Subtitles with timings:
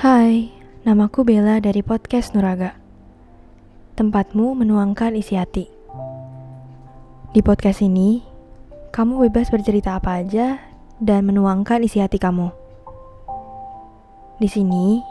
[0.00, 0.48] Hai,
[0.88, 2.72] namaku Bella dari podcast Nuraga.
[4.00, 5.68] Tempatmu menuangkan isi hati.
[7.36, 8.24] Di podcast ini,
[8.96, 10.56] kamu bebas bercerita apa aja
[11.04, 12.48] dan menuangkan isi hati kamu.
[14.40, 15.04] Di sini,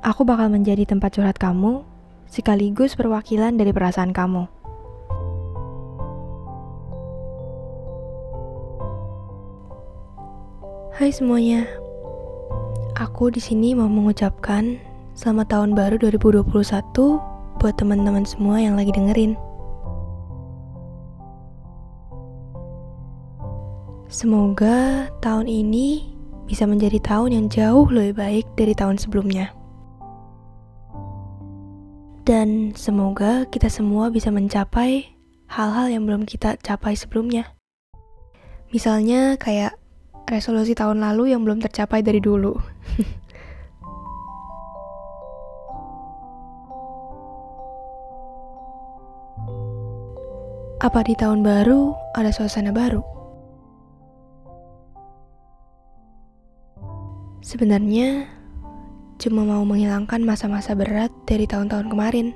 [0.00, 1.84] aku bakal menjadi tempat curhat kamu
[2.24, 4.48] sekaligus perwakilan dari perasaan kamu.
[10.96, 11.68] Hai semuanya,
[13.00, 14.76] Aku di sini mau mengucapkan
[15.16, 16.44] selamat tahun baru 2021
[17.56, 19.40] buat teman-teman semua yang lagi dengerin.
[24.12, 26.12] Semoga tahun ini
[26.44, 29.48] bisa menjadi tahun yang jauh lebih baik dari tahun sebelumnya.
[32.28, 35.08] Dan semoga kita semua bisa mencapai
[35.48, 37.48] hal-hal yang belum kita capai sebelumnya.
[38.76, 39.79] Misalnya kayak
[40.30, 42.54] resolusi tahun lalu yang belum tercapai dari dulu.
[50.80, 53.04] Apa di tahun baru ada suasana baru?
[57.44, 58.24] Sebenarnya
[59.20, 62.32] cuma mau menghilangkan masa-masa berat dari tahun-tahun kemarin.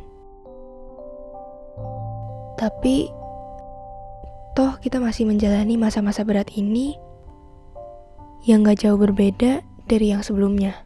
[2.61, 3.09] Tapi
[4.53, 7.01] toh kita masih menjalani masa-masa berat ini
[8.45, 10.77] yang gak jauh berbeda dari yang sebelumnya.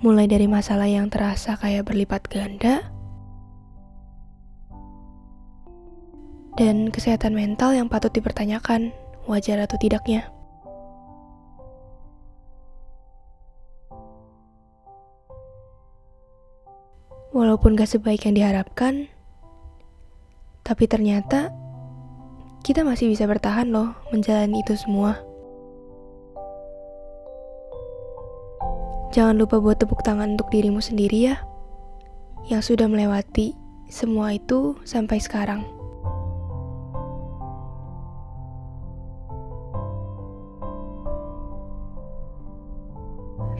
[0.00, 2.80] Mulai dari masalah yang terasa kayak berlipat ganda,
[6.56, 8.88] dan kesehatan mental yang patut dipertanyakan,
[9.28, 10.32] wajar atau tidaknya.
[17.36, 19.12] Walaupun gak sebaik yang diharapkan,
[20.64, 21.52] tapi ternyata
[22.64, 25.20] kita masih bisa bertahan loh menjalani itu semua.
[29.12, 31.36] Jangan lupa buat tepuk tangan untuk dirimu sendiri ya,
[32.48, 33.52] yang sudah melewati
[33.92, 35.60] semua itu sampai sekarang.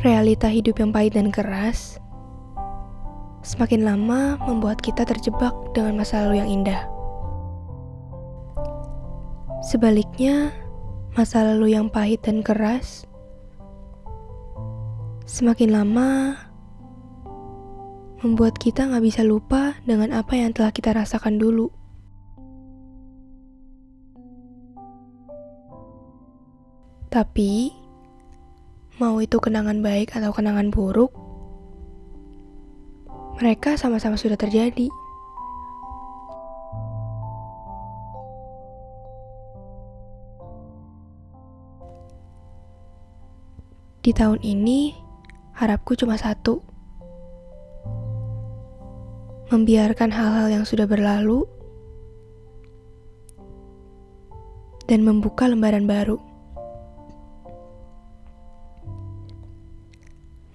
[0.01, 2.01] Realita hidup yang pahit dan keras
[3.45, 6.94] semakin lama membuat kita terjebak dengan masa lalu yang indah.
[9.75, 10.55] Sebaliknya,
[11.19, 13.11] masa lalu yang pahit dan keras
[15.27, 16.39] semakin lama
[18.23, 21.75] membuat kita nggak bisa lupa dengan apa yang telah kita rasakan dulu.
[27.11, 27.75] Tapi,
[29.03, 31.11] mau itu kenangan baik atau kenangan buruk,
[33.43, 34.87] mereka sama-sama sudah terjadi.
[44.05, 44.93] Di tahun ini,
[45.57, 46.61] harapku cuma satu.
[49.49, 51.49] Membiarkan hal-hal yang sudah berlalu
[54.85, 56.21] dan membuka lembaran baru.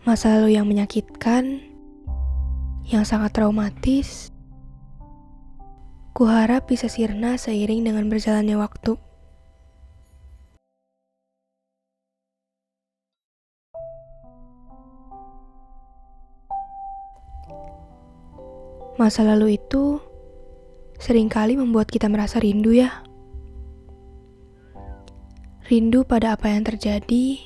[0.06, 1.58] Masa lalu yang menyakitkan,
[2.86, 4.30] yang sangat traumatis,
[6.14, 9.09] kuharap bisa sirna seiring dengan berjalannya waktu.
[19.00, 20.04] Masa lalu itu
[21.00, 23.00] sering kali membuat kita merasa rindu ya.
[25.72, 27.40] Rindu pada apa yang terjadi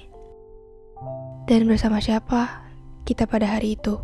[1.46, 2.66] dan bersama siapa
[3.06, 4.02] kita pada hari itu.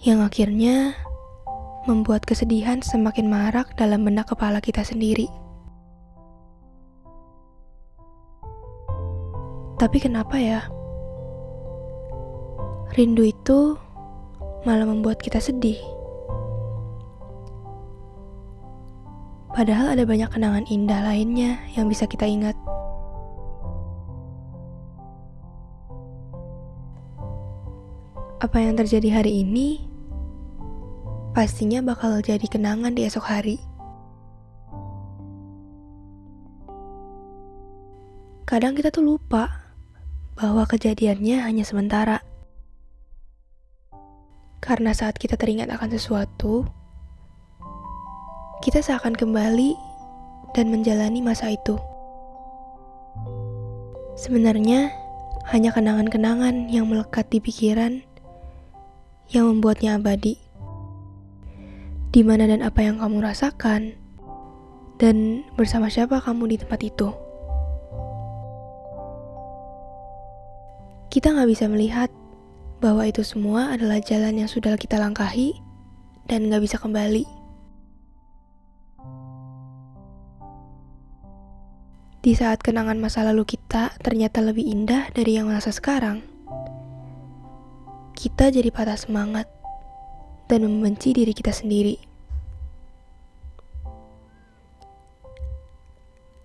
[0.00, 0.96] Yang akhirnya
[1.84, 5.28] membuat kesedihan semakin marak dalam benak kepala kita sendiri.
[9.76, 10.64] Tapi kenapa ya?
[12.96, 13.83] Rindu itu
[14.64, 15.76] malah membuat kita sedih.
[19.54, 22.58] Padahal ada banyak kenangan indah lainnya yang bisa kita ingat.
[28.42, 29.86] Apa yang terjadi hari ini
[31.38, 33.62] pastinya bakal jadi kenangan di esok hari.
[38.44, 39.70] Kadang kita tuh lupa
[40.34, 42.33] bahwa kejadiannya hanya sementara.
[44.64, 46.64] Karena saat kita teringat akan sesuatu,
[48.64, 49.76] kita seakan kembali
[50.56, 51.76] dan menjalani masa itu.
[54.16, 54.88] Sebenarnya,
[55.52, 58.00] hanya kenangan-kenangan yang melekat di pikiran
[59.28, 60.40] yang membuatnya abadi.
[62.08, 63.92] Di mana dan apa yang kamu rasakan,
[64.96, 67.12] dan bersama siapa kamu di tempat itu.
[71.14, 72.10] kita nggak bisa melihat
[72.84, 75.56] bahwa itu semua adalah jalan yang sudah kita langkahi
[76.28, 77.24] dan nggak bisa kembali.
[82.20, 86.20] Di saat kenangan masa lalu kita ternyata lebih indah dari yang masa sekarang,
[88.12, 89.48] kita jadi patah semangat
[90.52, 91.96] dan membenci diri kita sendiri.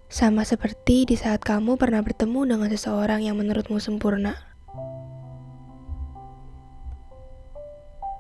[0.07, 4.48] Sama seperti di saat kamu pernah bertemu dengan seseorang yang menurutmu sempurna.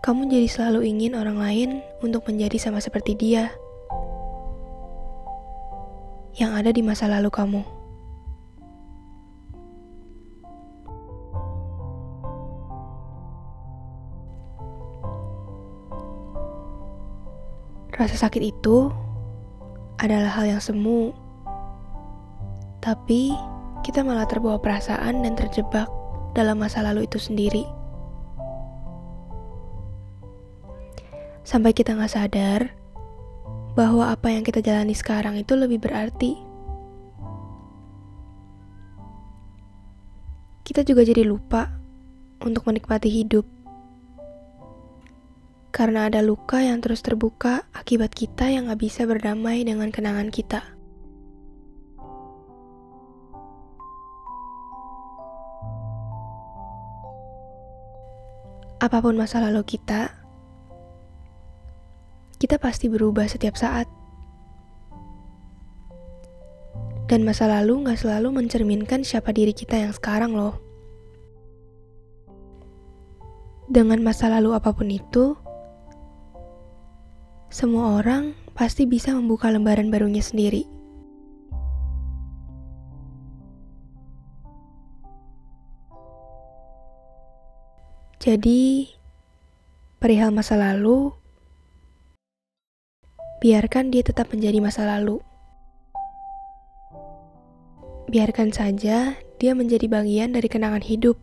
[0.09, 1.69] Kamu jadi selalu ingin orang lain
[2.01, 3.53] untuk menjadi sama seperti dia
[6.33, 7.61] yang ada di masa lalu kamu.
[17.93, 18.89] Rasa sakit itu
[20.01, 21.13] adalah hal yang semu,
[22.81, 23.37] tapi
[23.85, 25.85] kita malah terbawa perasaan dan terjebak
[26.33, 27.77] dalam masa lalu itu sendiri.
[31.49, 32.61] Sampai kita nggak sadar
[33.73, 36.37] bahwa apa yang kita jalani sekarang itu lebih berarti.
[40.61, 41.73] Kita juga jadi lupa
[42.45, 43.49] untuk menikmati hidup.
[45.73, 50.61] Karena ada luka yang terus terbuka akibat kita yang gak bisa berdamai dengan kenangan kita.
[58.77, 60.18] Apa pun masa lalu kita,
[62.49, 63.85] kita pasti berubah setiap saat.
[67.05, 70.57] Dan masa lalu gak selalu mencerminkan siapa diri kita yang sekarang loh.
[73.69, 75.37] Dengan masa lalu apa pun itu,
[77.53, 80.65] semua orang pasti bisa membuka lembaran barunya sendiri.
[88.17, 88.89] Jadi,
[90.01, 91.18] perihal masa lalu,
[93.39, 95.23] biarkan dia tetap menjadi masa lalu.
[98.11, 101.15] Biarkan saja dia menjadi bagian dari kenangan hidup.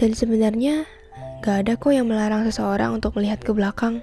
[0.00, 0.88] Dan sebenarnya
[1.44, 4.00] gak ada kok yang melarang seseorang untuk melihat ke belakang.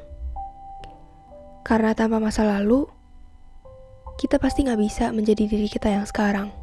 [1.66, 2.86] Karena tanpa masa lalu,
[4.22, 6.61] kita pasti gak bisa menjadi diri kita yang sekarang.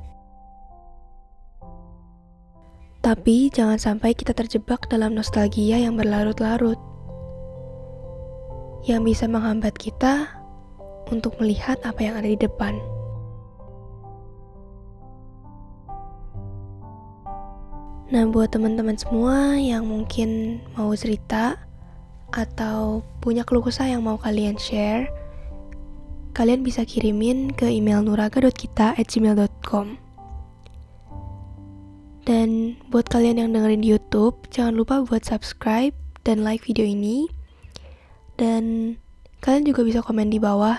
[3.08, 6.76] Tapi jangan sampai kita terjebak dalam nostalgia yang berlarut-larut.
[8.84, 10.28] Yang bisa menghambat kita
[11.08, 12.76] untuk melihat apa yang ada di depan.
[18.12, 21.56] Nah, buat teman-teman semua yang mungkin mau cerita
[22.36, 25.08] atau punya keluh kesah yang mau kalian share,
[26.36, 30.07] kalian bisa kirimin ke email nuraga.kita@gmail.com.
[32.28, 35.96] Dan buat kalian yang dengerin di YouTube, jangan lupa buat subscribe
[36.28, 37.24] dan like video ini.
[38.36, 38.94] Dan
[39.40, 40.76] kalian juga bisa komen di bawah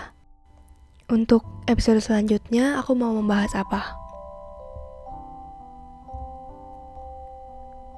[1.10, 3.98] untuk episode selanjutnya aku mau membahas apa.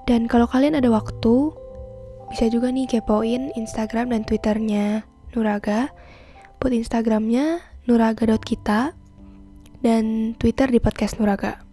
[0.08, 1.52] Dan kalau kalian ada waktu,
[2.32, 5.04] bisa juga nih kepoin Instagram dan Twitternya
[5.36, 5.92] Nuraga.
[6.64, 8.96] Buat Instagramnya nuraga.kita
[9.84, 10.04] dan
[10.40, 11.71] Twitter di podcast Nuraga.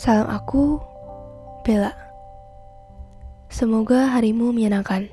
[0.00, 0.80] Salam aku,
[1.60, 1.92] Bella.
[3.52, 5.12] Semoga harimu menyenangkan.